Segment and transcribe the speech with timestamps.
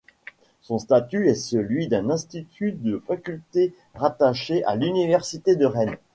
[0.63, 5.97] Son statut est celui d'un institut de faculté rattaché à l'Université de Rennes.